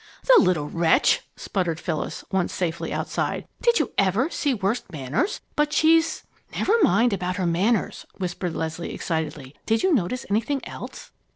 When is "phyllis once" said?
1.79-2.51